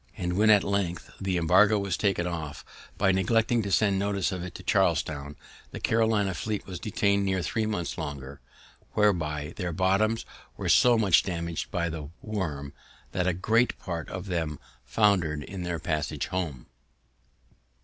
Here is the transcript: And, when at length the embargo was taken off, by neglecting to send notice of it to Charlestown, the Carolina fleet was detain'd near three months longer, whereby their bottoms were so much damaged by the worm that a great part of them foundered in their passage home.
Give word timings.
And, 0.17 0.33
when 0.33 0.49
at 0.49 0.63
length 0.63 1.11
the 1.21 1.37
embargo 1.37 1.77
was 1.77 1.95
taken 1.95 2.25
off, 2.25 2.65
by 2.97 3.11
neglecting 3.11 3.61
to 3.61 3.71
send 3.71 3.99
notice 3.99 4.31
of 4.31 4.41
it 4.43 4.55
to 4.55 4.63
Charlestown, 4.63 5.35
the 5.69 5.79
Carolina 5.79 6.33
fleet 6.33 6.65
was 6.65 6.79
detain'd 6.79 7.23
near 7.23 7.43
three 7.43 7.67
months 7.67 7.99
longer, 7.99 8.41
whereby 8.93 9.53
their 9.57 9.71
bottoms 9.71 10.25
were 10.57 10.69
so 10.69 10.97
much 10.97 11.21
damaged 11.21 11.69
by 11.69 11.87
the 11.87 12.09
worm 12.23 12.73
that 13.11 13.27
a 13.27 13.33
great 13.35 13.77
part 13.77 14.09
of 14.09 14.25
them 14.25 14.57
foundered 14.83 15.43
in 15.43 15.61
their 15.61 15.77
passage 15.77 16.25
home. 16.29 16.65